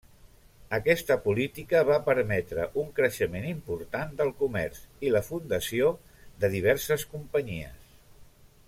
Aquesta 0.75 1.17
política 1.25 1.81
va 1.89 1.97
permetre 2.07 2.65
un 2.85 2.89
creixement 3.01 3.45
important 3.51 4.17
del 4.23 4.33
comerç 4.41 4.81
i 5.09 5.13
la 5.17 5.23
fundació 5.29 5.93
de 6.45 6.53
diverses 6.57 7.07
companyies. 7.15 7.97